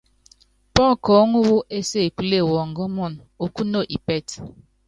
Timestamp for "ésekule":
1.77-2.39